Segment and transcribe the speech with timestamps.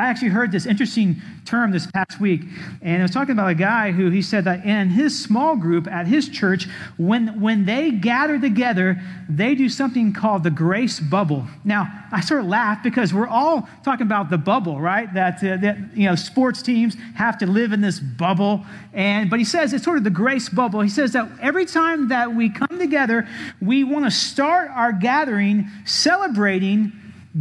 [0.00, 2.40] I actually heard this interesting term this past week,
[2.80, 5.86] and I was talking about a guy who he said that in his small group
[5.86, 11.44] at his church, when, when they gather together, they do something called the grace bubble.
[11.66, 15.12] Now, I sort of laugh because we're all talking about the bubble, right?
[15.12, 18.64] That, uh, that you know, sports teams have to live in this bubble,
[18.94, 20.80] and but he says it's sort of the grace bubble.
[20.80, 23.28] He says that every time that we come together,
[23.60, 26.92] we want to start our gathering celebrating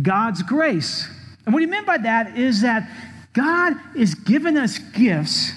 [0.01, 1.07] God's grace.
[1.45, 2.89] And what he meant by that is that
[3.33, 5.51] God is giving us gifts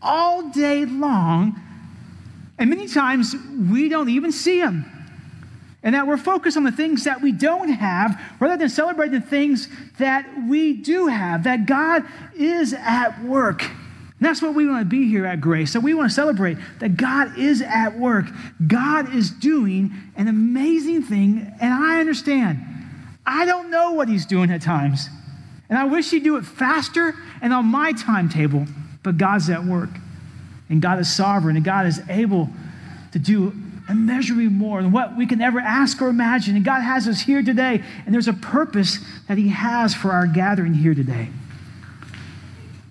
[0.00, 1.60] all day long,
[2.58, 3.34] and many times
[3.70, 4.90] we don't even see them.
[5.82, 9.26] And that we're focused on the things that we don't have rather than celebrating the
[9.26, 13.62] things that we do have, that God is at work.
[13.62, 13.72] And
[14.20, 15.72] that's what we want to be here at Grace.
[15.72, 18.26] So we want to celebrate that God is at work.
[18.66, 22.60] God is doing an amazing thing, and I understand.
[23.26, 25.08] I don't know what he's doing at times.
[25.68, 28.66] And I wish he'd do it faster and on my timetable,
[29.02, 29.90] but God's at work.
[30.68, 32.48] And God is sovereign, and God is able
[33.12, 33.52] to do
[33.88, 36.56] immeasurably more than what we can ever ask or imagine.
[36.56, 40.26] And God has us here today, and there's a purpose that He has for our
[40.26, 41.28] gathering here today.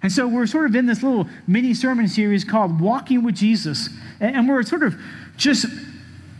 [0.03, 3.89] And so we're sort of in this little mini sermon series called Walking with Jesus.
[4.19, 4.95] And we're sort of
[5.37, 5.65] just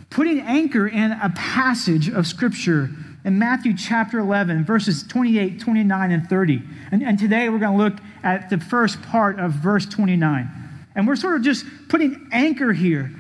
[0.10, 2.90] putting anchor in a passage of Scripture
[3.26, 6.62] in Matthew chapter 11, verses 28, 29, and 30.
[6.92, 10.50] And, and today we're going to look at the first part of verse 29.
[10.96, 13.12] And we're sort of just putting anchor here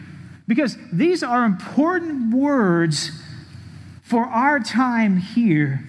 [0.47, 3.11] because these are important words
[4.03, 5.83] for our time here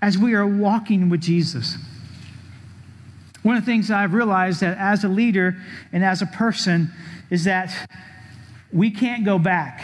[0.00, 1.76] as we are walking with Jesus.
[3.42, 5.56] One of the things I've realized that as a leader
[5.92, 6.90] and as a person
[7.28, 7.74] is that
[8.72, 9.82] we can't go back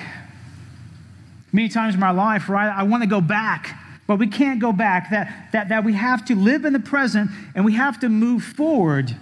[1.53, 2.69] many times in my life, right?
[2.69, 5.11] I want to go back, but we can't go back.
[5.11, 8.43] That, that, that we have to live in the present and we have to move
[8.43, 9.17] forward.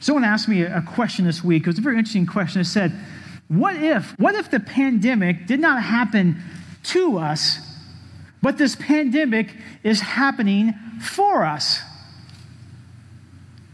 [0.00, 1.62] Someone asked me a question this week.
[1.62, 2.60] It was a very interesting question.
[2.60, 2.92] It said,
[3.48, 6.40] What if, what if the pandemic did not happen
[6.84, 7.58] to us,
[8.40, 11.80] but this pandemic is happening for us?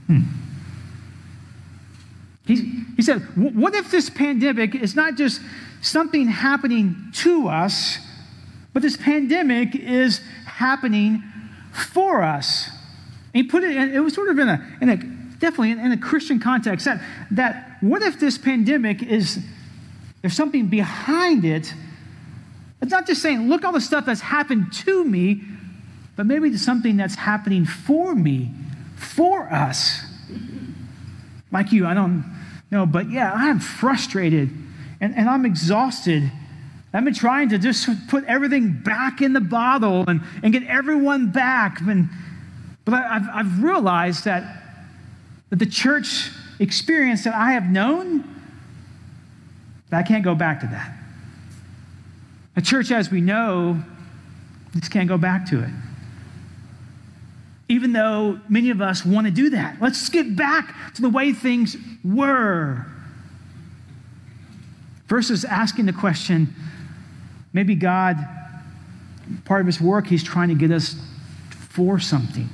[0.07, 0.23] Hmm.
[2.47, 5.41] He, he said, What if this pandemic is not just
[5.81, 7.99] something happening to us,
[8.73, 11.23] but this pandemic is happening
[11.73, 12.69] for us?
[13.33, 15.93] And he put it, in, it was sort of in a, in a definitely in,
[15.93, 19.39] a Christian context, that, that what if this pandemic is,
[20.21, 21.73] there's something behind it?
[22.81, 25.43] It's not just saying, look all the stuff that's happened to me,
[26.17, 28.51] but maybe it's something that's happening for me,
[28.97, 30.03] for us.
[31.51, 32.25] Like you, I don't
[32.75, 34.51] know, but yeah, I'm frustrated
[35.01, 36.31] and, and I'm exhausted.
[36.93, 41.31] I've been trying to just put everything back in the bottle and, and get everyone
[41.33, 41.81] back.
[41.81, 42.09] And,
[42.85, 44.63] but I, I've, I've realized that,
[45.51, 46.31] that the church
[46.61, 48.23] experience that I have known,
[49.91, 50.97] that I can't go back to that.
[52.57, 53.83] A church as we know,
[54.77, 55.71] just can't go back to it
[57.69, 59.81] even though many of us want to do that.
[59.81, 62.87] Let's get back to the way things were.
[65.07, 66.55] Versus asking the question,
[67.53, 68.17] maybe God,
[69.45, 70.97] part of his work, he's trying to get us
[71.51, 72.49] for something,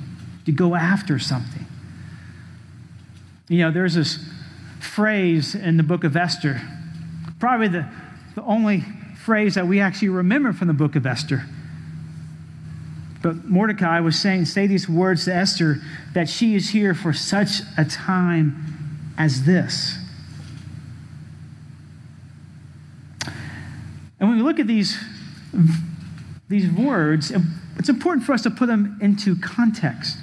[0.45, 1.65] to go after something.
[3.47, 4.23] You know, there's this
[4.79, 6.61] phrase in the book of Esther,
[7.39, 7.85] probably the,
[8.35, 8.83] the only
[9.17, 11.45] phrase that we actually remember from the book of Esther.
[13.21, 15.81] But Mordecai was saying, say these words to Esther
[16.13, 19.97] that she is here for such a time as this.
[24.19, 24.97] And when we look at these,
[26.49, 27.31] these words,
[27.77, 30.17] it's important for us to put them into context.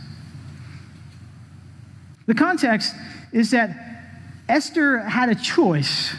[2.26, 2.94] The context
[3.32, 3.70] is that
[4.48, 6.14] Esther had a choice.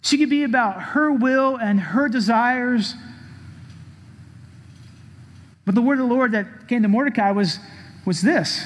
[0.00, 2.94] She could be about her will and her desires
[5.64, 7.58] but the word of the Lord that came to Mordecai was,
[8.04, 8.64] was this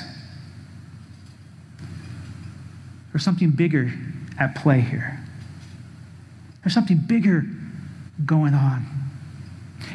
[3.13, 3.93] there's something bigger
[4.39, 5.19] at play here.
[6.63, 7.47] There's something bigger
[8.25, 8.85] going on.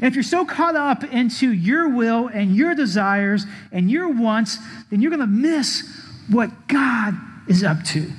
[0.01, 4.57] If you're so caught up into your will and your desires and your wants,
[4.89, 5.87] then you're going to miss
[6.29, 7.13] what God
[7.47, 8.11] is up to.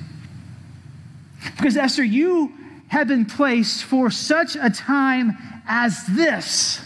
[1.57, 2.53] Because, Esther, you
[2.87, 5.37] have been placed for such a time
[5.67, 6.79] as this.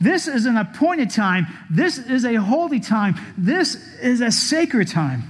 [0.00, 1.46] This is an appointed time.
[1.70, 3.16] This is a holy time.
[3.38, 5.22] This is a sacred time.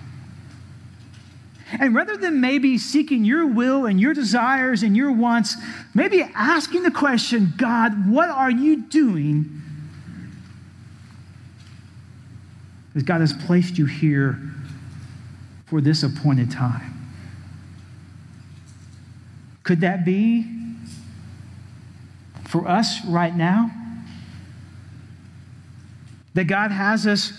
[1.72, 5.56] And rather than maybe seeking your will and your desires and your wants,
[5.94, 9.62] maybe asking the question, God, what are you doing
[12.94, 14.40] is God has placed you here
[15.66, 16.92] for this appointed time.
[19.64, 20.46] Could that be
[22.44, 23.70] for us right now?
[26.36, 27.32] That God has us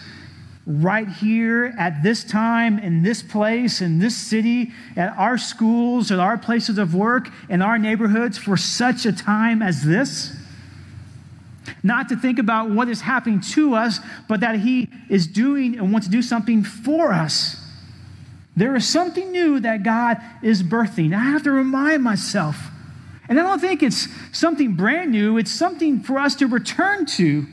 [0.65, 6.19] right here at this time, in this place, in this city, at our schools, at
[6.19, 10.35] our places of work, in our neighborhoods for such a time as this?
[11.83, 15.91] Not to think about what is happening to us, but that He is doing and
[15.91, 17.55] wants to do something for us.
[18.55, 21.13] There is something new that God is birthing.
[21.13, 22.57] I have to remind myself.
[23.29, 27.45] And I don't think it's something brand new, it's something for us to return to.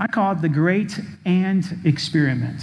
[0.00, 2.62] I call it the great and experiment.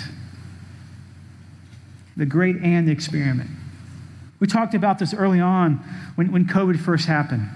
[2.18, 3.52] The great and experiment.
[4.40, 5.76] We talked about this early on
[6.16, 7.48] when, when COVID first happened.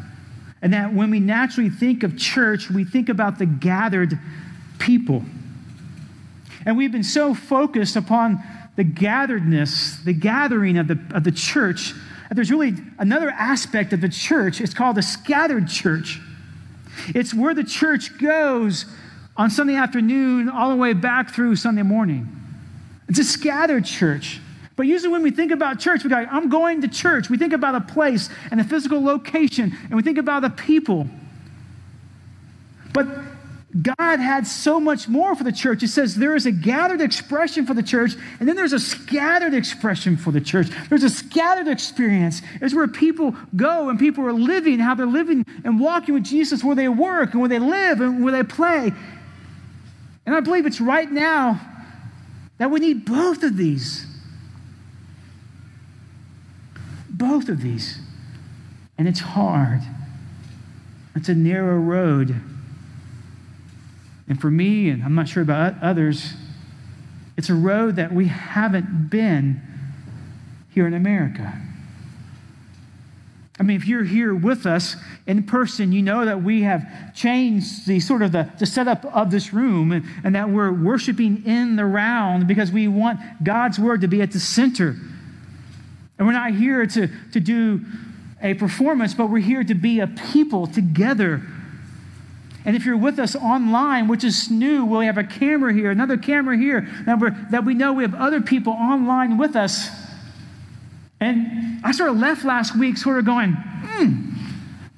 [0.62, 4.20] And that when we naturally think of church, we think about the gathered
[4.78, 5.26] people.
[6.64, 8.40] And we've been so focused upon
[8.76, 11.96] the gatheredness, the gathering of the, of the church,
[12.30, 14.62] that there's really another aspect of the church.
[14.62, 16.20] It's called the scattered church.
[17.08, 18.86] It's where the church goes
[19.42, 22.28] on Sunday afternoon all the way back through Sunday morning.
[23.10, 24.40] It's a scattered church.
[24.76, 27.28] But usually when we think about church, we go, I'm going to church.
[27.28, 31.08] We think about a place and a physical location, and we think about the people.
[32.94, 33.08] But
[33.82, 35.82] God had so much more for the church.
[35.82, 39.56] It says there is a gathered expression for the church, and then there's a scattered
[39.56, 40.68] expression for the church.
[40.88, 42.44] There's a scattered experience.
[42.62, 46.64] It's where people go and people are living, how they're living and walking with Jesus,
[46.64, 48.92] where they work and where they live and where they play.
[50.26, 51.60] And I believe it's right now
[52.58, 54.06] that we need both of these.
[57.10, 58.00] Both of these.
[58.98, 59.82] And it's hard.
[61.16, 62.36] It's a narrow road.
[64.28, 66.34] And for me, and I'm not sure about others,
[67.36, 69.62] it's a road that we haven't been
[70.70, 71.60] here in America.
[73.62, 74.96] I mean, if you're here with us
[75.28, 79.30] in person, you know that we have changed the sort of the, the setup of
[79.30, 84.02] this room and, and that we're worshiping in the round because we want God's word
[84.02, 84.96] to be at the center.
[86.18, 87.82] And we're not here to, to do
[88.42, 91.44] a performance, but we're here to be a people together
[92.64, 96.18] and if you're with us online, which is new, we have a camera here, another
[96.18, 99.90] camera here, that, we that we know we have other people online with us.
[101.22, 104.28] And I sort of left last week sort of going, hmm.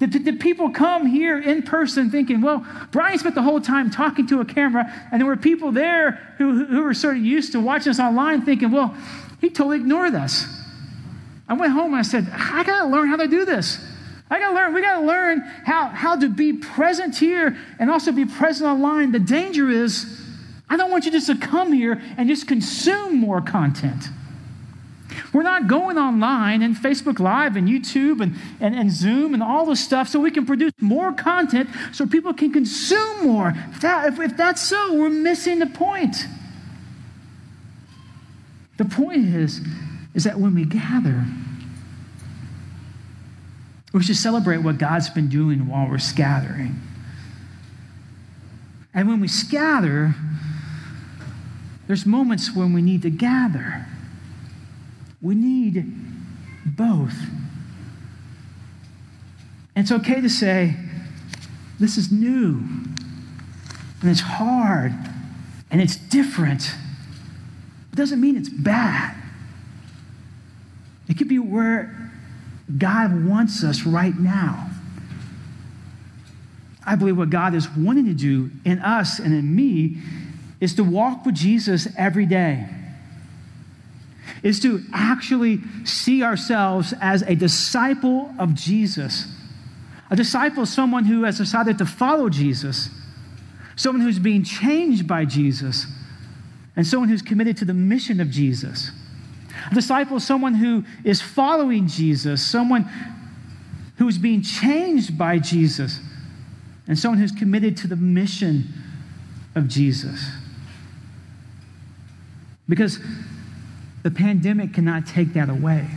[0.00, 4.26] Did, did, people come here in person thinking, well, Brian spent the whole time talking
[4.26, 7.60] to a camera, and there were people there who, who were sort of used to
[7.60, 8.94] watching us online thinking, well,
[9.40, 10.46] he totally ignored us.
[11.48, 13.78] I went home and I said, I got to learn how to do this.
[14.30, 18.24] I gotta learn, we gotta learn how, how to be present here and also be
[18.24, 19.12] present online.
[19.12, 20.20] The danger is,
[20.68, 24.08] I don't want you just to come here and just consume more content.
[25.32, 29.66] We're not going online and Facebook Live and YouTube and, and, and Zoom and all
[29.66, 33.54] this stuff so we can produce more content so people can consume more.
[33.72, 36.26] If, that, if, if that's so, we're missing the point.
[38.76, 39.60] The point is,
[40.14, 41.24] is that when we gather,
[43.92, 46.80] we should celebrate what God's been doing while we're scattering.
[48.92, 50.14] And when we scatter,
[51.86, 53.86] there's moments when we need to gather.
[55.24, 55.90] We need
[56.66, 57.16] both.
[59.74, 60.76] And it's okay to say,
[61.80, 62.62] this is new,
[64.02, 64.92] and it's hard,
[65.70, 66.74] and it's different.
[67.90, 69.16] It doesn't mean it's bad.
[71.08, 72.12] It could be where
[72.76, 74.70] God wants us right now.
[76.86, 80.02] I believe what God is wanting to do in us and in me
[80.60, 82.68] is to walk with Jesus every day.
[84.44, 89.26] Is to actually see ourselves as a disciple of Jesus.
[90.10, 92.90] A disciple is someone who has decided to follow Jesus,
[93.74, 95.86] someone who's being changed by Jesus,
[96.76, 98.90] and someone who's committed to the mission of Jesus.
[99.70, 102.86] A disciple is someone who is following Jesus, someone
[103.96, 106.00] who is being changed by Jesus,
[106.86, 108.64] and someone who's committed to the mission
[109.54, 110.28] of Jesus.
[112.68, 112.98] Because
[114.04, 115.88] the pandemic cannot take that away.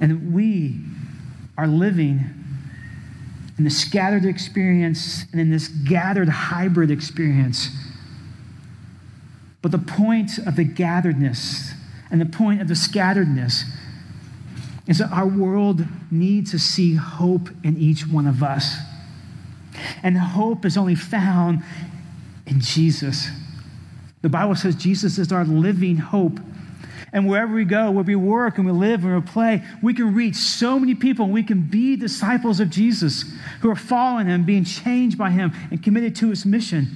[0.00, 0.80] And we
[1.56, 2.24] are living
[3.56, 7.70] in the scattered experience and in this gathered hybrid experience
[9.60, 11.72] but the point of the gatheredness
[12.10, 13.64] and the point of the scatteredness
[14.86, 18.76] is that our world needs to see hope in each one of us.
[20.02, 21.62] And hope is only found
[22.46, 23.28] in Jesus.
[24.22, 26.40] The Bible says Jesus is our living hope.
[27.12, 30.14] And wherever we go, where we work and we live and we play, we can
[30.14, 33.24] reach so many people and we can be disciples of Jesus
[33.60, 36.86] who are following him, being changed by him, and committed to his mission.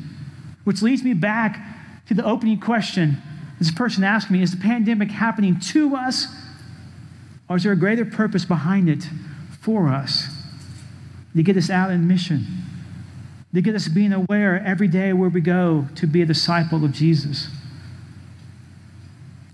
[0.64, 1.58] Which leads me back
[2.08, 3.16] to the opening question.
[3.58, 6.26] This person asked me Is the pandemic happening to us,
[7.48, 9.08] or is there a greater purpose behind it
[9.60, 10.26] for us
[11.34, 12.61] to get us out in mission?
[13.54, 16.92] To get us being aware every day where we go to be a disciple of
[16.92, 17.48] Jesus.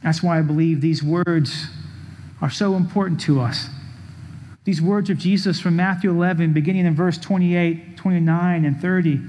[0.02, 1.66] That's why I believe these words
[2.40, 3.66] are so important to us.
[4.64, 9.20] These words of Jesus from Matthew 11, beginning in verse 28, 29, and 30.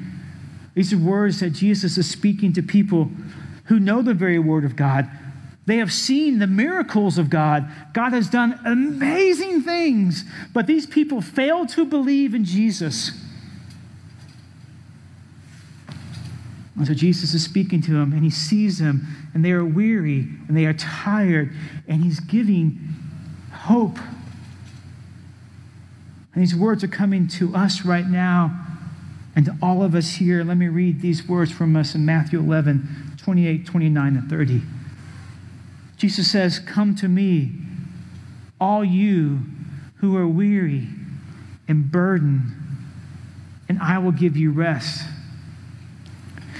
[0.75, 3.09] These are words that Jesus is speaking to people
[3.65, 5.09] who know the very word of God.
[5.65, 7.69] They have seen the miracles of God.
[7.93, 13.11] God has done amazing things, but these people fail to believe in Jesus.
[16.79, 20.29] And so Jesus is speaking to them, and he sees them, and they are weary,
[20.47, 21.51] and they are tired,
[21.89, 22.79] and he's giving
[23.51, 23.97] hope.
[26.33, 28.65] And these words are coming to us right now
[29.35, 30.41] and to all of us here.
[30.45, 34.61] Let me read these words from us in Matthew 11 28, 29, and 30.
[35.97, 37.51] Jesus says, Come to me,
[38.59, 39.41] all you
[39.95, 40.87] who are weary
[41.67, 42.53] and burdened,
[43.67, 45.03] and I will give you rest.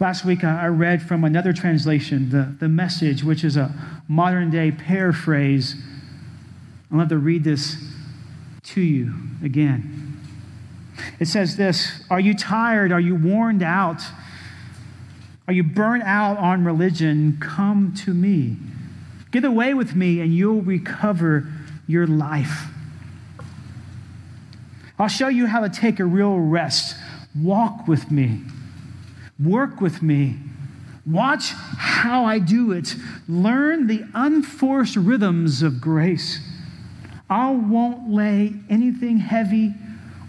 [0.00, 3.74] Last week, I read from another translation, the, the message, which is a
[4.06, 5.74] modern day paraphrase.
[6.92, 7.76] I'll have to read this
[8.62, 9.12] to you
[9.42, 10.20] again.
[11.18, 12.92] It says this Are you tired?
[12.92, 14.02] Are you worn out?
[15.48, 17.38] Are you burnt out on religion?
[17.40, 18.56] Come to me.
[19.32, 21.50] Get away with me, and you'll recover
[21.88, 22.66] your life.
[24.96, 26.96] I'll show you how to take a real rest.
[27.36, 28.42] Walk with me,
[29.38, 30.38] work with me,
[31.08, 32.94] Watch how I do it.
[33.26, 36.38] Learn the unforced rhythms of grace.
[37.30, 39.72] I won't lay anything heavy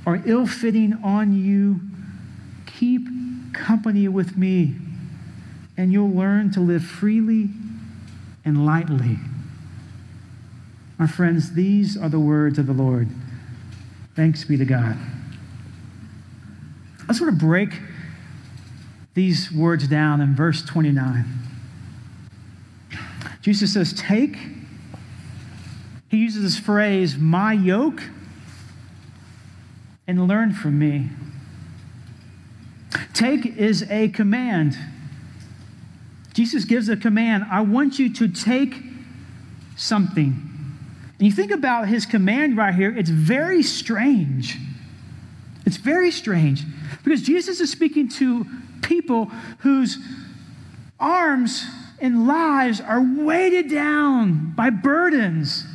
[0.05, 1.81] or ill fitting on you.
[2.65, 4.75] Keep company with me,
[5.75, 7.49] and you'll learn to live freely
[8.45, 9.17] and lightly.
[10.97, 13.09] My friends, these are the words of the Lord.
[14.15, 14.97] Thanks be to God.
[17.01, 17.73] I want to break
[19.13, 21.25] these words down in verse 29.
[23.41, 24.37] Jesus says, Take.
[26.09, 28.01] He uses this phrase, my yoke,
[30.07, 31.09] and learn from me.
[33.13, 34.77] Take is a command.
[36.33, 38.81] Jesus gives a command I want you to take
[39.75, 40.49] something.
[41.19, 44.57] And you think about his command right here, it's very strange.
[45.65, 46.63] It's very strange
[47.03, 48.45] because Jesus is speaking to
[48.81, 49.25] people
[49.59, 49.97] whose
[50.99, 51.65] arms
[51.99, 55.65] and lives are weighted down by burdens.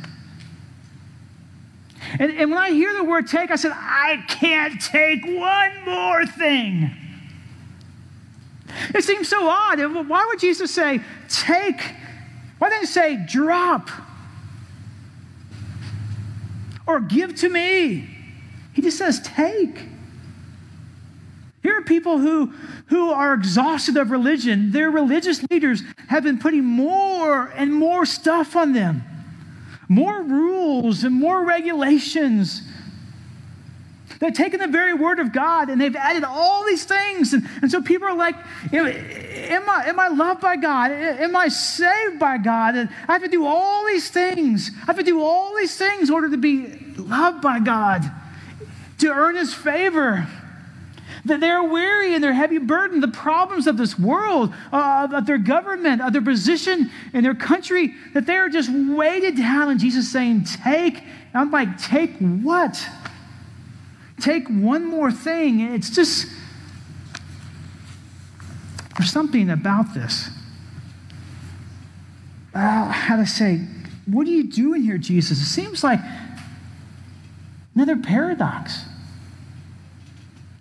[2.19, 6.25] And, and when I hear the word take, I said, I can't take one more
[6.25, 6.91] thing.
[8.93, 9.79] It seems so odd.
[10.07, 11.81] Why would Jesus say, take?
[12.57, 13.89] Why didn't he say, drop?
[16.87, 18.09] Or give to me?
[18.73, 19.87] He just says, take.
[21.65, 22.53] Here are people who,
[22.89, 24.71] who are exhausted of religion.
[24.71, 29.01] Their religious leaders have been putting more and more stuff on them,
[29.89, 32.61] more rules and more regulations.
[34.19, 37.33] They've taken the very word of God and they've added all these things.
[37.33, 38.35] And, and so people are like,
[38.71, 40.91] am I, am I loved by God?
[40.91, 42.75] Am I saved by God?
[42.75, 44.69] And I have to do all these things.
[44.83, 48.03] I have to do all these things in order to be loved by God,
[48.99, 50.27] to earn his favor
[51.25, 53.03] that they're weary and they're heavy burdened.
[53.03, 57.93] The problems of this world, uh, of their government, of their position in their country,
[58.13, 59.69] that they're just weighted down.
[59.69, 61.01] And Jesus saying, Take.
[61.01, 62.87] And I'm like, Take what?
[64.19, 65.59] Take one more thing.
[65.59, 66.27] It's just,
[68.97, 70.29] there's something about this.
[72.53, 73.57] Uh, how to say,
[74.05, 75.41] what are you doing here, Jesus?
[75.41, 75.99] It seems like
[77.73, 78.85] another paradox.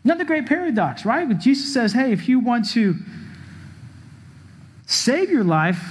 [0.05, 1.27] Another great paradox, right?
[1.27, 2.97] When Jesus says, hey, if you want to
[4.87, 5.83] save your life,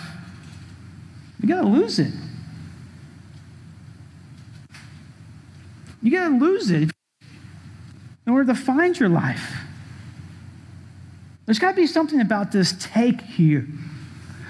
[1.42, 2.14] you got to lose it.
[6.02, 6.92] You got to lose it
[8.28, 9.54] in order to find your life.
[11.46, 13.68] There's got to be something about this take here.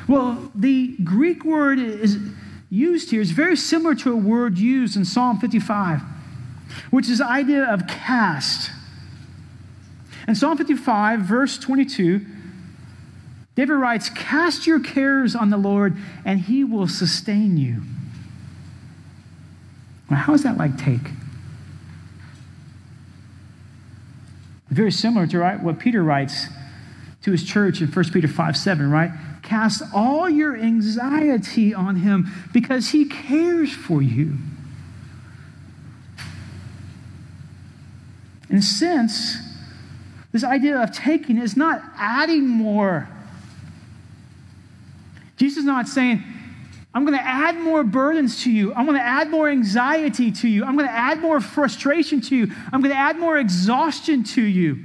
[0.08, 2.18] Well, the Greek word is
[2.70, 6.02] used here is very similar to a word used in Psalm 55,
[6.92, 8.72] which is the idea of cast.
[10.28, 12.26] In Psalm 55, verse 22,
[13.56, 17.84] David writes, Cast your cares on the Lord, and he will sustain you.
[20.10, 21.02] Well, how is that like take?
[24.70, 26.48] Very similar to right, what Peter writes
[27.22, 29.12] to his church in 1 Peter 5 7, right?
[29.44, 34.38] Cast all your anxiety on him because he cares for you.
[38.50, 39.38] In a sense,
[40.34, 43.08] this idea of taking is not adding more.
[45.38, 46.24] Jesus is not saying,
[46.94, 48.74] I'm going to add more burdens to you.
[48.74, 50.66] I'm going to add more anxiety to you.
[50.66, 52.52] I'm going to add more frustration to you.
[52.72, 54.80] I'm going to add more exhaustion to you.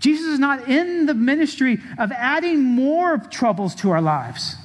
[0.00, 4.56] Jesus is not in the ministry of adding more troubles to our lives.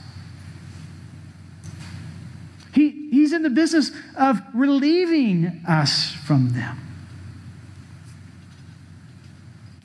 [2.73, 6.86] He, he's in the business of relieving us from them.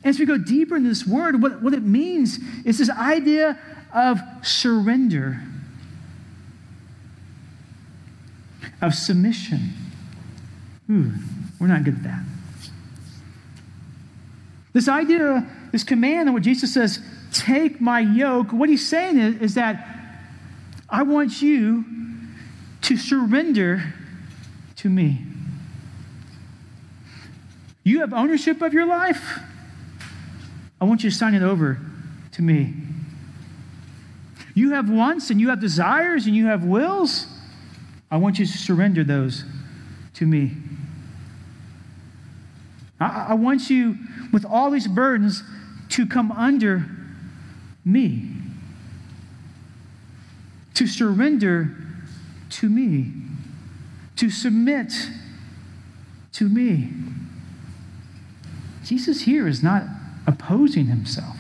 [0.05, 3.59] As we go deeper in this word, what, what it means is this idea
[3.95, 5.43] of surrender,
[8.81, 9.71] of submission.
[10.91, 11.13] Ooh,
[11.61, 12.25] we're not good at that.
[14.73, 16.99] This idea, this command, and what Jesus says,
[17.33, 19.87] take my yoke, what he's saying is, is that
[20.89, 21.85] I want you
[22.83, 23.95] to surrender
[24.77, 25.25] to me.
[27.85, 29.39] You have ownership of your life.
[30.83, 31.79] I want you to sign it over
[32.33, 32.75] to me.
[34.53, 37.29] You have wants and you have desires and you have wills.
[38.11, 39.45] I want you to surrender those
[40.15, 40.57] to me.
[42.99, 43.97] I, I want you,
[44.33, 45.45] with all these burdens,
[45.91, 46.85] to come under
[47.85, 48.33] me,
[50.75, 51.77] to surrender
[52.51, 53.13] to me,
[54.17, 54.93] to submit
[56.33, 56.91] to me.
[58.83, 59.85] Jesus here is not
[60.27, 61.37] opposing himself,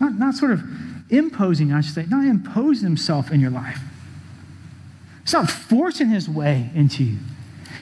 [0.00, 0.62] not, not sort of
[1.10, 3.80] imposing, I should say, not imposing himself in your life.
[5.22, 7.18] He's not forcing his way into you.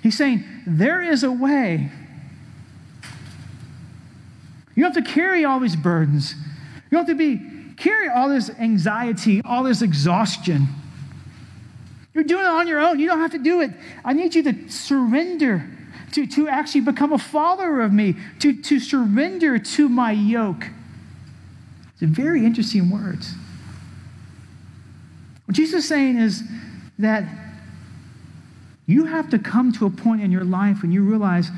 [0.03, 1.91] He's saying, there is a way.
[4.75, 6.35] You don't have to carry all these burdens.
[6.35, 10.67] You don't have to be carry all this anxiety, all this exhaustion.
[12.15, 12.99] You're doing it on your own.
[12.99, 13.71] You don't have to do it.
[14.05, 15.69] I need you to surrender,
[16.13, 20.67] to, to actually become a follower of me, to, to surrender to my yoke.
[21.93, 23.35] It's a very interesting words.
[25.47, 26.43] What Jesus is saying is
[26.99, 27.25] that
[28.87, 31.51] you have to come to a point in your life when you realize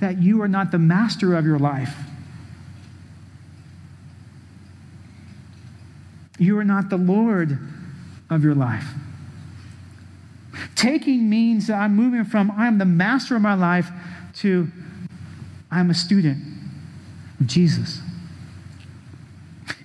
[0.00, 1.94] that you are not the master of your life.
[6.38, 7.58] You are not the Lord
[8.28, 8.86] of your life.
[10.76, 13.90] Taking means that I'm moving from I'm the master of my life
[14.36, 14.68] to
[15.70, 16.44] I'm a student
[17.40, 18.00] of Jesus.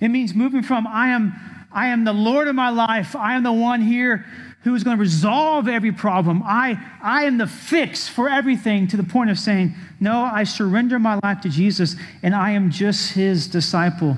[0.00, 1.34] It means moving from I am,
[1.72, 4.24] I am the Lord of my life, I am the one here
[4.64, 6.42] who is going to resolve every problem.
[6.44, 10.98] I, I am the fix for everything to the point of saying, No, I surrender
[10.98, 14.16] my life to Jesus and I am just his disciple.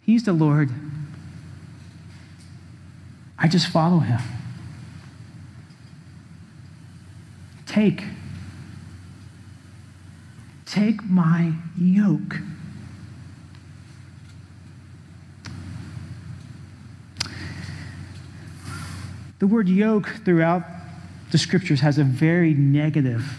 [0.00, 0.70] He's the Lord.
[3.38, 4.20] I just follow him.
[7.70, 8.02] Take.
[10.66, 12.38] Take my yoke.
[19.38, 20.64] The word yoke throughout
[21.30, 23.36] the scriptures has a very negative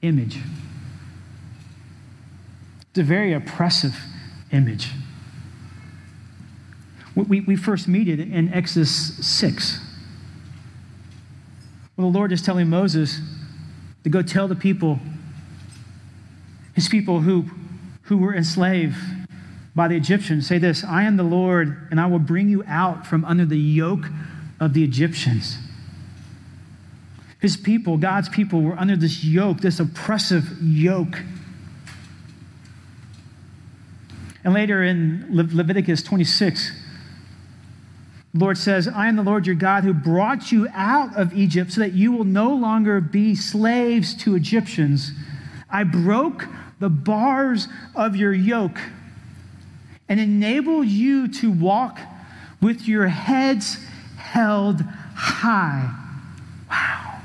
[0.00, 0.38] image.
[2.80, 3.94] It's a very oppressive
[4.52, 4.92] image.
[7.14, 9.85] We, we first meet it in Exodus 6.
[11.96, 13.20] Well, the Lord is telling Moses
[14.04, 14.98] to go tell the people,
[16.74, 17.46] his people who,
[18.02, 18.96] who were enslaved
[19.74, 23.06] by the Egyptians, say this I am the Lord, and I will bring you out
[23.06, 24.06] from under the yoke
[24.60, 25.58] of the Egyptians.
[27.40, 31.22] His people, God's people, were under this yoke, this oppressive yoke.
[34.44, 36.85] And later in Le- Leviticus 26, the
[38.36, 41.80] Lord says, I am the Lord your God who brought you out of Egypt so
[41.80, 45.12] that you will no longer be slaves to Egyptians.
[45.70, 46.46] I broke
[46.78, 48.78] the bars of your yoke
[50.08, 51.98] and enabled you to walk
[52.60, 53.78] with your heads
[54.16, 54.80] held
[55.14, 55.94] high.
[56.70, 57.20] Wow.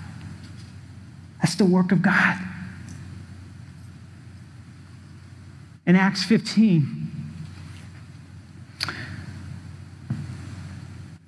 [1.41, 2.38] That's the work of God.
[5.86, 7.01] In Acts 15,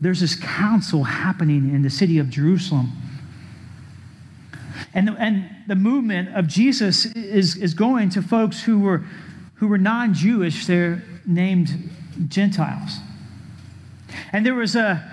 [0.03, 2.91] there's this council happening in the city of Jerusalem.
[4.93, 9.05] And the, and the movement of Jesus is, is going to folks who were,
[9.55, 10.65] who were non Jewish.
[10.65, 11.89] They're named
[12.27, 12.97] Gentiles.
[14.31, 15.03] And there was a,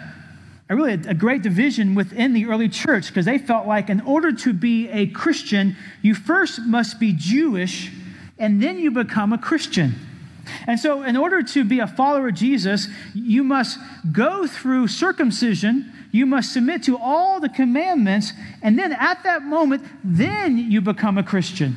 [0.69, 4.01] a really a, a great division within the early church because they felt like in
[4.03, 7.91] order to be a Christian, you first must be Jewish
[8.39, 9.95] and then you become a Christian.
[10.67, 13.79] And so, in order to be a follower of Jesus, you must
[14.13, 18.33] go through circumcision, you must submit to all the commandments,
[18.63, 21.77] and then at that moment, then you become a Christian.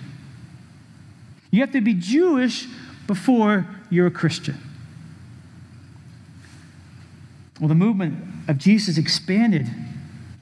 [1.51, 2.67] You have to be Jewish
[3.05, 4.57] before you're a Christian.
[7.59, 9.67] Well, the movement of Jesus expanded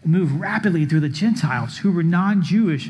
[0.04, 2.90] and moved rapidly through the Gentiles who were non Jewish,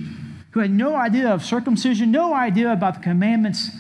[0.52, 3.72] who had no idea of circumcision, no idea about the commandments.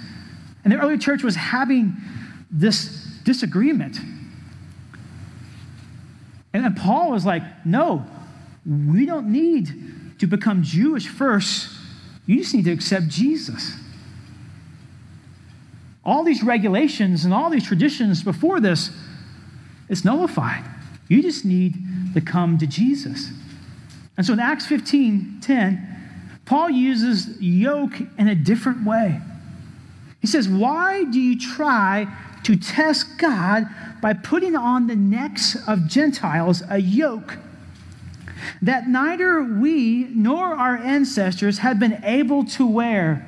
[0.63, 1.95] And the early church was having
[2.51, 3.97] this disagreement.
[6.53, 8.05] And then Paul was like, no,
[8.65, 11.69] we don't need to become Jewish first.
[12.25, 13.75] You just need to accept Jesus.
[16.03, 18.91] All these regulations and all these traditions before this,
[19.89, 20.63] it's nullified.
[21.07, 21.75] You just need
[22.13, 23.31] to come to Jesus.
[24.17, 25.87] And so in Acts 15 10,
[26.45, 29.21] Paul uses yoke in a different way.
[30.21, 32.07] He says, Why do you try
[32.43, 33.65] to test God
[34.01, 37.37] by putting on the necks of Gentiles a yoke
[38.61, 43.27] that neither we nor our ancestors have been able to wear?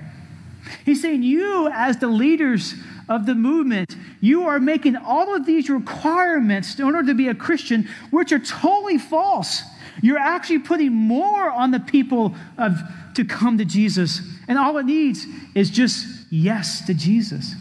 [0.86, 2.76] He's saying, You, as the leaders
[3.10, 7.36] of the movement, you are making all of these requirements in order to be a
[7.36, 9.62] Christian, which are totally false.
[10.02, 12.80] You're actually putting more on the people of,
[13.16, 14.22] to come to Jesus.
[14.48, 17.54] And all it needs is just yes to Jesus.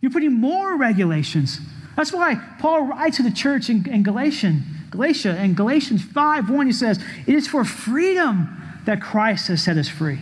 [0.00, 1.58] You're putting more regulations.
[1.96, 6.66] That's why Paul writes to the church in, in Galatian, Galatia, in Galatians 5 1,
[6.66, 10.18] he says, It is for freedom that Christ has set us free.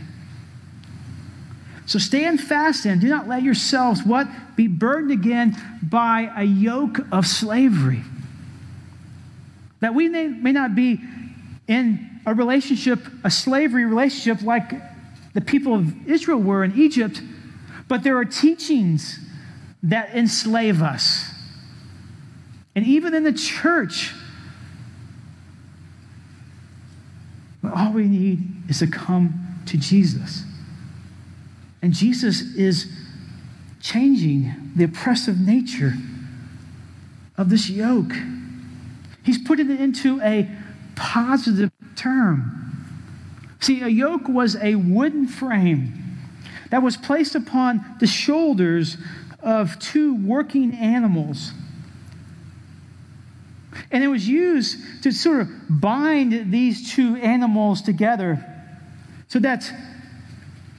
[1.87, 4.29] So stand fast and do not let yourselves what?
[4.55, 8.03] Be burdened again by a yoke of slavery.
[9.81, 11.01] That we may, may not be
[11.66, 14.73] in a relationship, a slavery relationship like
[15.35, 17.21] the people of Israel were in Egypt,
[17.92, 19.18] but there are teachings
[19.83, 21.31] that enslave us.
[22.74, 24.14] And even in the church,
[27.62, 30.42] all we need is to come to Jesus.
[31.83, 32.90] And Jesus is
[33.83, 35.92] changing the oppressive nature
[37.37, 38.14] of this yoke.
[39.22, 40.48] He's putting it into a
[40.94, 42.88] positive term.
[43.61, 46.01] See, a yoke was a wooden frame
[46.72, 48.96] that was placed upon the shoulders
[49.42, 51.52] of two working animals.
[53.90, 58.42] And it was used to sort of bind these two animals together
[59.28, 59.70] so that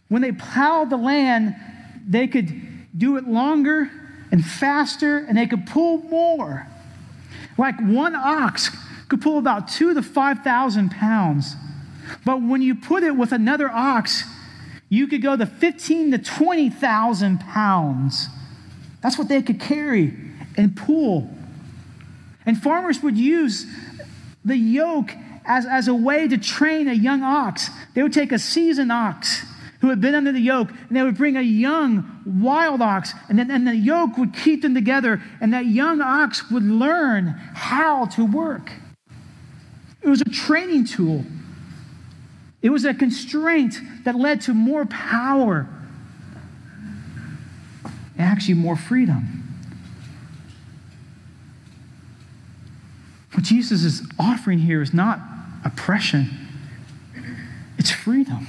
[0.10, 1.56] when they plowed the land,
[2.08, 2.50] they could
[2.98, 3.92] do it longer
[4.32, 6.66] and faster, and they could pull more.
[7.56, 8.76] Like one ox
[9.10, 11.56] could pull about two to 5,000 pounds.
[12.26, 14.24] But when you put it with another ox,
[14.94, 18.28] you could go to 15 to 20,000 pounds.
[19.02, 20.14] That's what they could carry
[20.56, 21.36] and pull.
[22.46, 23.66] And farmers would use
[24.46, 25.12] the yoke
[25.46, 27.72] as, as a way to train a young ox.
[27.96, 29.44] They would take a seasoned ox
[29.82, 33.40] who had been under the yoke, and they would bring a young wild ox, and
[33.40, 38.06] then and the yoke would keep them together, and that young ox would learn how
[38.06, 38.72] to work.
[40.04, 41.26] It was a training tool.
[42.64, 45.68] It was a constraint that led to more power
[48.34, 49.44] actually more freedom.
[53.34, 55.20] What Jesus is offering here is not
[55.64, 56.30] oppression,
[57.78, 58.48] it's freedom.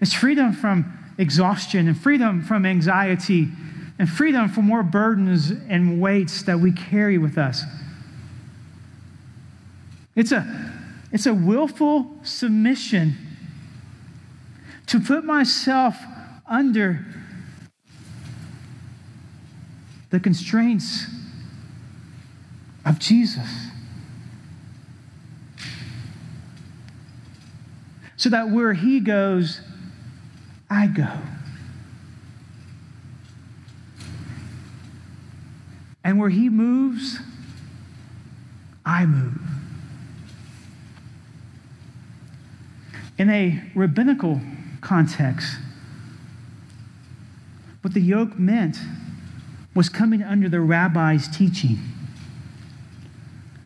[0.00, 3.48] It's freedom from exhaustion and freedom from anxiety
[3.98, 7.64] and freedom from more burdens and weights that we carry with us.
[10.14, 10.72] It's a,
[11.10, 13.16] it's a willful submission
[14.86, 15.96] to put myself
[16.46, 17.04] under
[20.10, 21.06] the constraints
[22.84, 23.68] of Jesus.
[28.16, 29.60] So that where he goes,
[30.68, 31.08] I go.
[36.02, 37.18] And where he moves,
[38.84, 39.57] I move.
[43.18, 44.40] In a rabbinical
[44.80, 45.58] context,
[47.82, 48.78] what the yoke meant
[49.74, 51.78] was coming under the rabbi's teaching.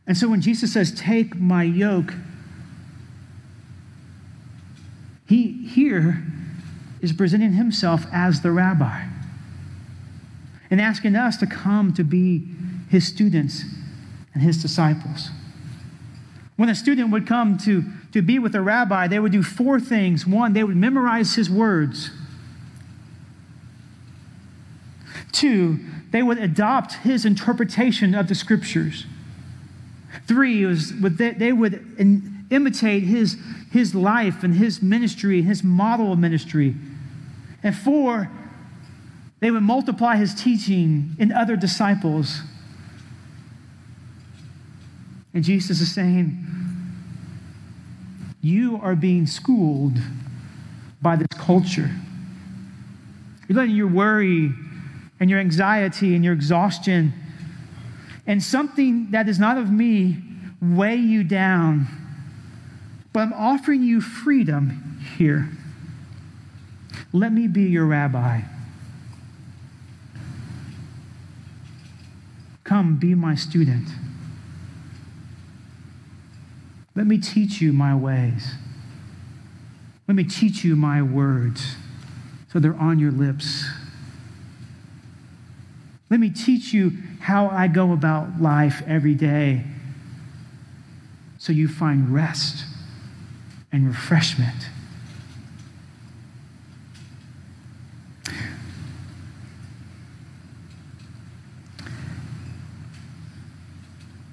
[0.07, 2.15] And so when Jesus says, Take my yoke,
[5.27, 6.23] he here
[7.01, 9.07] is presenting himself as the rabbi
[10.71, 12.47] and asking us to come to be
[12.89, 13.65] his students
[14.35, 15.31] and his disciples.
[16.57, 19.81] When a student would come to, to be with a rabbi, they would do four
[19.81, 20.27] things.
[20.27, 22.11] One, they would memorize his words.
[25.33, 29.07] Two, they would adopt his interpretation of the scriptures.
[30.27, 33.39] Three, was they would imitate his,
[33.71, 36.75] his life and his ministry, his model of ministry.
[37.63, 38.31] And four,
[39.41, 42.43] they would multiply his teaching in other disciples.
[45.33, 46.45] And Jesus is saying,
[48.43, 49.99] You are being schooled
[51.01, 51.91] by this culture.
[53.49, 54.53] You're letting your worry
[55.21, 57.13] and your anxiety and your exhaustion
[58.27, 60.17] and something that is not of me
[60.61, 61.87] weigh you down.
[63.13, 65.49] But I'm offering you freedom here.
[67.13, 68.43] Let me be your rabbi.
[72.65, 73.89] Come, be my student.
[76.95, 78.53] Let me teach you my ways.
[80.07, 81.77] Let me teach you my words
[82.53, 83.65] so they're on your lips.
[86.11, 89.65] Let me teach you how I go about life every day
[91.39, 92.65] so you find rest
[93.73, 94.69] and refreshment.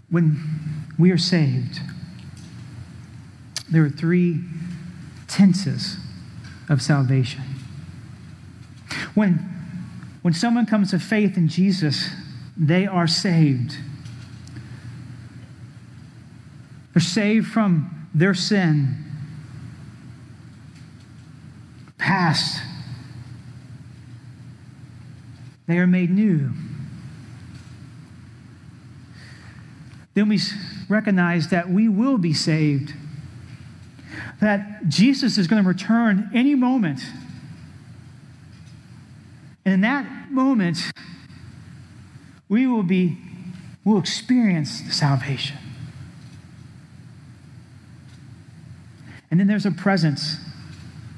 [0.09, 0.39] When
[0.97, 1.79] we are saved,
[3.71, 4.41] there are three
[5.27, 5.97] tenses
[6.69, 7.43] of salvation.
[9.13, 9.35] When,
[10.21, 12.09] when someone comes to faith in Jesus,
[12.57, 13.77] they are saved.
[16.93, 18.95] They're saved from their sin,
[21.97, 22.61] past.
[25.67, 26.51] They are made new.
[30.19, 30.39] then we
[30.89, 32.93] recognize that we will be saved.
[34.39, 37.01] That Jesus is going to return any moment.
[39.65, 40.77] And in that moment,
[42.47, 43.17] we will be,
[43.83, 45.57] will experience the salvation.
[49.29, 50.37] And then there's a presence,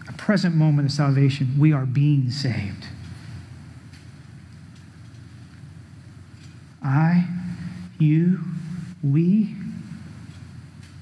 [0.09, 1.55] a present moment of salvation.
[1.57, 2.87] We are being saved.
[6.83, 7.25] I,
[7.99, 8.39] you,
[9.01, 9.55] we,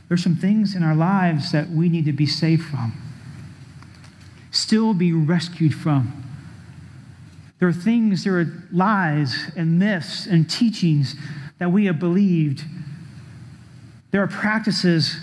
[0.09, 2.93] there's some things in our lives that we need to be saved from,
[4.51, 6.25] still be rescued from.
[7.59, 11.15] There are things, there are lies and myths and teachings
[11.59, 12.63] that we have believed.
[14.11, 15.15] There are practices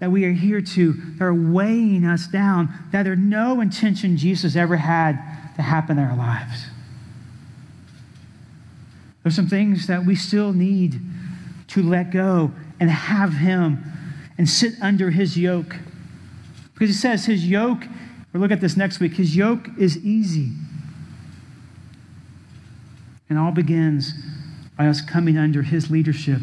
[0.00, 4.56] that we are here to that are weighing us down, that are no intention Jesus
[4.56, 5.12] ever had
[5.54, 6.66] to happen in our lives.
[9.22, 11.00] There's some things that we still need
[11.68, 13.84] to let go and have Him
[14.38, 15.76] and sit under His yoke.
[16.74, 17.84] Because He says His yoke,
[18.32, 20.52] we'll look at this next week, His yoke is easy.
[23.28, 24.12] And all begins
[24.76, 26.40] by us coming under His leadership,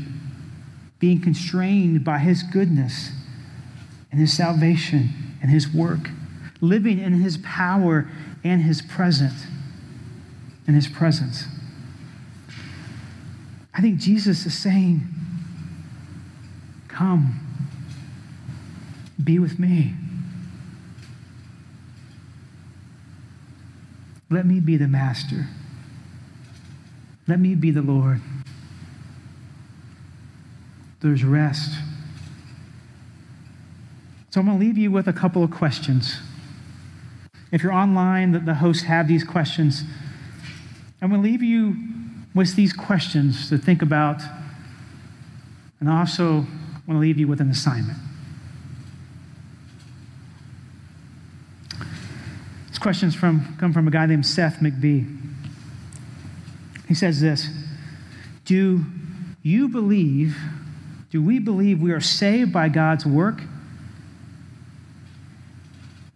[1.00, 3.12] being constrained by His goodness
[4.12, 5.10] and His salvation
[5.42, 6.10] and His work,
[6.62, 8.10] living in His power
[8.44, 9.46] and His presence
[10.66, 11.46] and His presence.
[13.74, 15.02] I think Jesus is saying,
[16.94, 17.40] Come,
[19.24, 19.96] be with me.
[24.30, 25.48] Let me be the master.
[27.28, 28.22] Let me be the Lord.
[31.02, 31.72] There's rest.
[34.30, 36.20] So I'm going to leave you with a couple of questions.
[37.52, 39.84] If you're online, the, the hosts have these questions.
[41.02, 41.76] I'm going to leave you
[42.36, 44.22] with these questions to think about
[45.80, 46.46] and also
[46.86, 47.98] I want to leave you with an assignment.
[52.68, 55.20] This questions from, come from a guy named Seth McBee.
[56.88, 57.50] He says this
[58.44, 58.84] Do
[59.42, 60.38] you believe,
[61.10, 63.42] do we believe we are saved by God's work?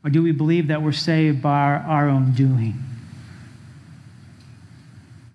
[0.04, 2.76] Or do we believe that we're saved by our, our own doing?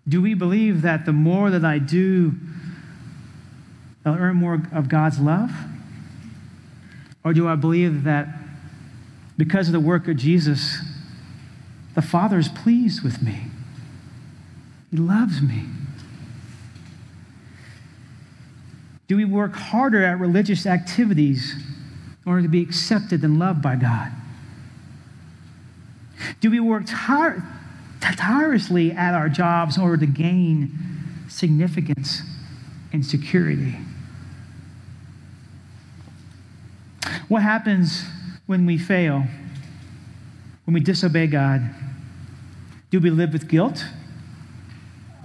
[0.09, 2.35] Do we believe that the more that I do,
[4.05, 5.53] I'll earn more of God's love?
[7.25, 8.29] Or do I believe that
[9.37, 10.79] because of the work of Jesus,
[11.95, 13.45] the Father is pleased with me?
[14.91, 15.65] He loves me.
[19.07, 23.77] Do we work harder at religious activities in order to be accepted and loved by
[23.77, 24.11] God?
[26.41, 27.43] Do we work tire-
[28.01, 30.79] tirelessly at our jobs in order to gain
[31.29, 32.23] significance
[32.93, 33.77] and security?
[37.33, 38.05] What happens
[38.45, 39.25] when we fail,
[40.67, 41.63] when we disobey God?
[42.91, 43.87] Do we live with guilt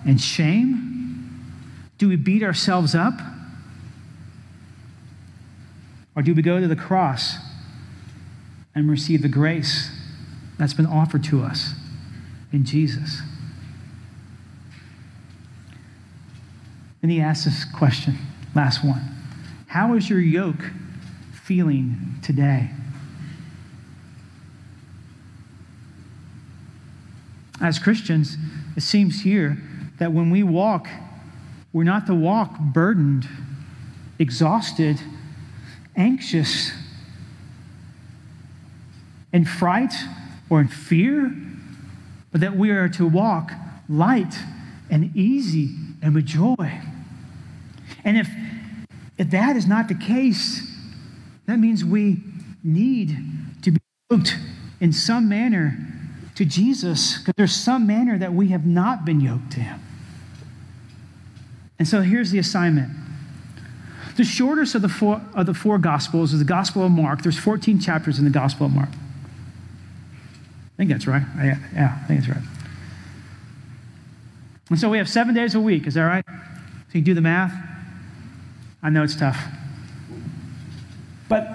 [0.06, 1.44] and shame?
[1.98, 3.16] Do we beat ourselves up?
[6.16, 7.36] Or do we go to the cross
[8.74, 9.92] and receive the grace
[10.58, 11.74] that's been offered to us
[12.54, 13.20] in Jesus?
[17.02, 18.18] And he asks this question,
[18.56, 19.02] last one
[19.68, 20.72] How is your yoke
[21.48, 22.70] feeling today?
[27.62, 28.36] As Christians,
[28.76, 29.58] it seems here
[29.98, 30.90] that when we walk,
[31.72, 33.30] we're not to walk burdened,
[34.20, 35.00] exhausted,
[35.96, 36.74] anxious,
[39.32, 39.94] in fright
[40.50, 41.34] or in fear,
[42.34, 43.54] but that we are to walk
[43.88, 44.36] light
[44.90, 46.82] and easy and with joy.
[48.04, 48.28] And if,
[49.18, 50.77] if that is not the case,
[51.48, 52.18] that means we
[52.64, 53.18] need
[53.64, 53.80] to be
[54.12, 54.38] yoked
[54.80, 55.78] in some manner
[56.36, 59.82] to Jesus because there's some manner that we have not been yoked to Him.
[61.80, 62.92] And so here's the assignment.
[64.18, 67.22] The shortest of the four, of the four Gospels is the Gospel of Mark.
[67.22, 68.90] There's 14 chapters in the Gospel of Mark.
[68.90, 71.24] I think that's right.
[71.38, 72.46] Yeah, yeah I think that's right.
[74.70, 75.88] And so we have seven days a week.
[75.88, 76.26] Is that right?
[76.28, 77.54] So you do the math.
[78.84, 79.38] I know it's tough.
[81.30, 81.48] But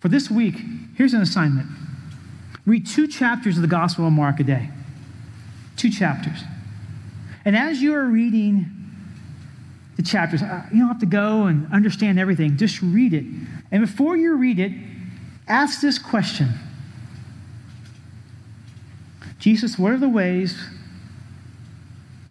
[0.00, 0.56] for this week,
[0.96, 1.68] here's an assignment
[2.66, 4.70] read two chapters of the Gospel of Mark a day.
[5.76, 6.42] Two chapters.
[7.44, 8.66] And as you are reading
[9.96, 12.56] the chapters, uh, you don't have to go and understand everything.
[12.56, 13.24] Just read it.
[13.70, 14.72] And before you read it,
[15.48, 16.50] ask this question
[19.38, 20.54] Jesus, what are the ways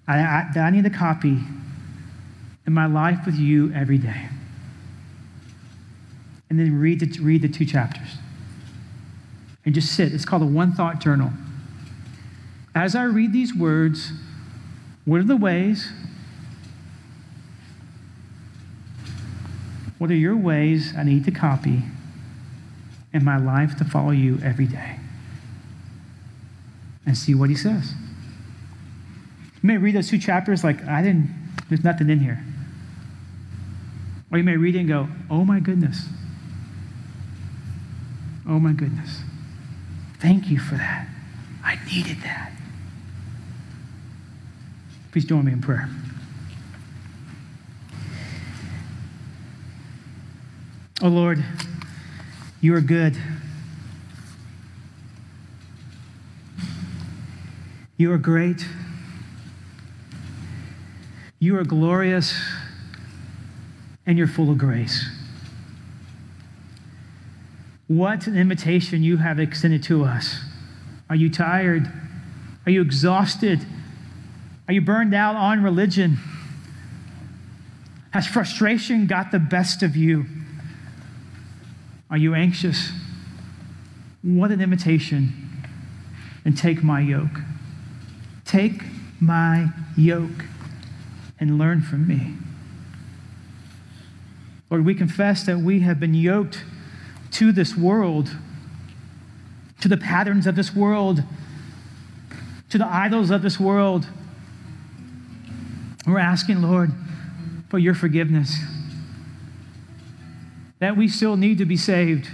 [0.08, 1.40] that I need to copy
[2.68, 4.30] in my life with you every day?
[6.50, 8.18] And then read the, read the two chapters.
[9.66, 10.14] And just sit.
[10.14, 11.32] It's called a one thought journal.
[12.74, 14.12] As I read these words,
[15.06, 15.92] what are the ways?
[19.98, 21.84] What are your ways I need to copy
[23.12, 24.96] in my life to follow you every day?
[27.06, 27.94] And see what he says.
[29.62, 31.36] You may read those two chapters like, I didn't,
[31.68, 32.42] there's nothing in here.
[34.32, 36.06] Or you may read it and go, oh my goodness.
[38.50, 39.22] Oh my goodness.
[40.20, 41.08] Thank you for that.
[41.64, 42.52] I needed that.
[45.12, 45.88] Please join me in prayer.
[51.04, 51.44] Oh Lord,
[52.60, 53.16] you are good.
[57.98, 58.66] You are great.
[61.38, 62.34] You are glorious,
[64.06, 65.19] and you're full of grace.
[67.90, 70.36] What an invitation you have extended to us.
[71.10, 71.92] Are you tired?
[72.68, 73.66] Are you exhausted?
[74.68, 76.20] Are you burned out on religion?
[78.12, 80.28] Has frustration got the best of you?
[82.12, 82.92] Are you anxious?
[84.22, 85.34] What an invitation.
[86.46, 87.40] And take my yoke.
[88.46, 88.84] Take
[89.20, 90.46] my yoke
[91.40, 92.36] and learn from me.
[94.70, 96.64] Lord, we confess that we have been yoked
[97.32, 98.30] to this world,
[99.82, 101.24] to the patterns of this world,
[102.70, 104.08] to the idols of this world.
[106.06, 106.92] We're asking, Lord,
[107.70, 108.58] for your forgiveness.
[110.80, 112.28] That we still need to be saved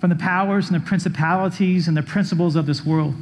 [0.00, 3.14] from the powers and the principalities and the principles of this world.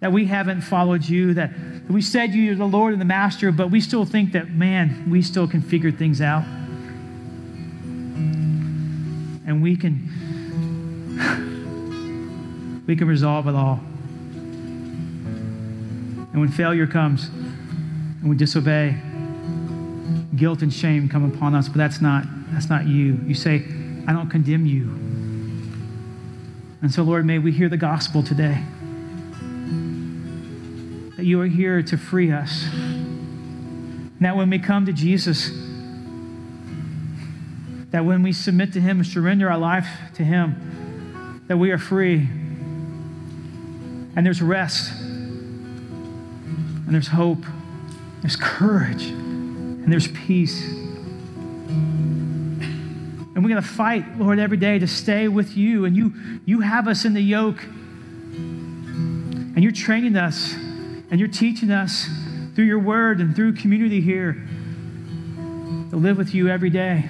[0.00, 1.52] That we haven't followed you, that
[1.88, 5.22] we said you're the Lord and the Master, but we still think that, man, we
[5.22, 6.44] still can figure things out
[9.46, 10.08] and we can
[12.86, 13.80] we can resolve it all.
[16.32, 18.96] And when failure comes and we disobey,
[20.36, 23.18] guilt and shame come upon us, but that's not that's not you.
[23.26, 23.64] You say,
[24.06, 24.82] I don't condemn you.
[26.82, 28.62] And so, Lord, may we hear the gospel today
[31.16, 32.66] that you are here to free us.
[32.72, 35.50] And that when we come to Jesus,
[37.92, 41.78] that when we submit to Him and surrender our life to Him, that we are
[41.78, 42.28] free.
[44.14, 47.44] And there's rest, and there's hope,
[48.20, 50.62] there's courage, and there's peace.
[53.34, 55.84] And we're going to fight, Lord, every day to stay with you.
[55.86, 56.12] And you,
[56.44, 57.62] you have us in the yoke.
[59.54, 62.06] And you're training us and you're teaching us
[62.54, 64.32] through your word and through community here
[65.90, 67.08] to live with you every day.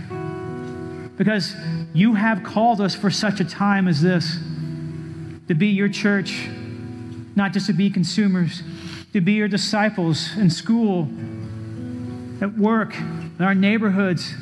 [1.23, 1.55] Because
[1.95, 4.39] you have called us for such a time as this
[5.47, 6.49] to be your church,
[7.37, 8.61] not just to be consumers,
[9.13, 11.03] to be your disciples in school,
[12.41, 14.35] at work, in our neighborhoods.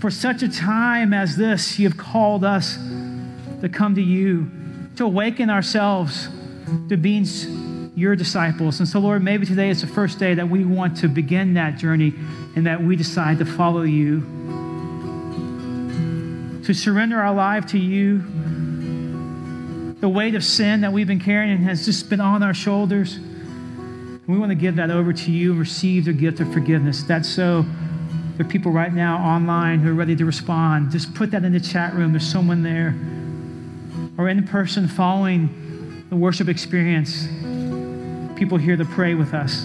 [0.00, 2.78] For such a time as this, you have called us
[3.60, 4.50] to come to you,
[4.96, 6.30] to awaken ourselves
[6.88, 8.80] to being your disciples.
[8.80, 11.76] And so, Lord, maybe today is the first day that we want to begin that
[11.76, 12.14] journey
[12.54, 14.26] and that we decide to follow you,
[16.66, 18.24] to surrender our life to you.
[20.00, 23.20] The weight of sin that we've been carrying has just been on our shoulders.
[24.26, 27.04] We want to give that over to you and receive the gift of forgiveness.
[27.04, 27.64] That's so.
[28.36, 30.90] There are people right now online who are ready to respond.
[30.90, 32.12] Just put that in the chat room.
[32.12, 32.96] There's someone there.
[34.18, 37.28] Or in person following the worship experience.
[38.36, 39.64] People here to pray with us.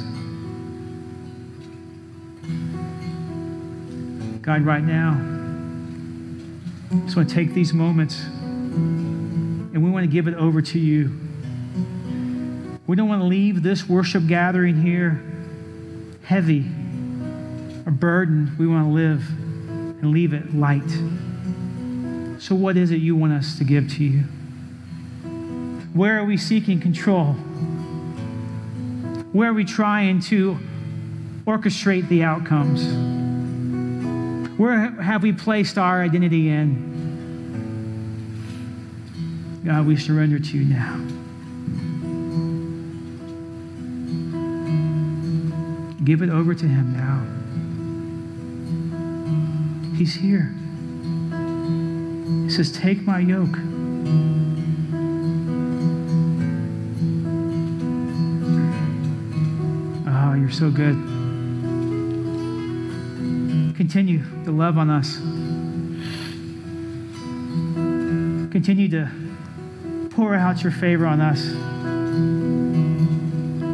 [4.44, 5.41] God, right now,
[7.06, 11.12] just want to take these moments and we want to give it over to you.
[12.88, 15.24] We don't want to leave this worship gathering here
[16.24, 16.66] heavy
[17.86, 18.58] or burdened.
[18.58, 19.28] We want to live
[20.02, 20.90] and leave it light.
[22.42, 24.24] So, what is it you want us to give to you?
[25.94, 27.34] Where are we seeking control?
[29.34, 30.58] Where are we trying to
[31.46, 33.11] orchestrate the outcomes?
[34.62, 36.92] Where have we placed our identity in?
[39.66, 40.98] God, we surrender to you now.
[46.04, 47.26] Give it over to Him now.
[49.98, 50.54] He's here.
[52.44, 53.58] He says, Take my yoke.
[60.08, 61.21] Oh, you're so good.
[63.82, 65.16] Continue to love on us.
[68.52, 69.10] Continue to
[70.12, 71.42] pour out your favor on us.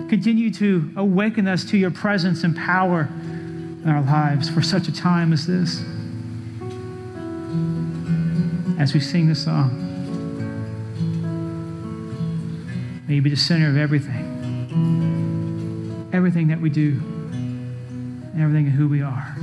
[0.10, 3.10] Continue to awaken us to your presence and power
[3.84, 5.82] in our lives for such a time as this.
[8.80, 9.72] As we sing this song,
[13.10, 14.24] may you be the center of everything,
[16.14, 16.94] everything that we do,
[18.40, 19.36] everything of who we are.